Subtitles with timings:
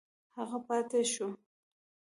[0.35, 1.27] هغه پاته شو.